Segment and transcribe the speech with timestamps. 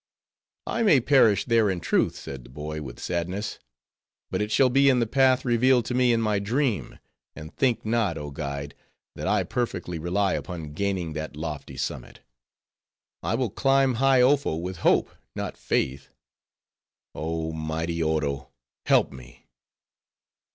[0.65, 3.59] "I may perish there in truth," said the boy, with sadness;
[4.31, 6.97] "but it shall be in the path revealed to me in my dream.
[7.35, 8.73] And think not, oh guide,
[9.15, 12.21] that I perfectly rely upon gaining that lofty summit.
[13.21, 16.09] I will climb high Ofo with hope, not faith;
[17.13, 18.49] Oh, mighty Oro,
[18.87, 19.45] help me!"